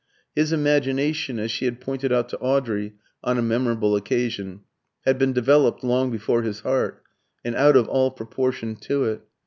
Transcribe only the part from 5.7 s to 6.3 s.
long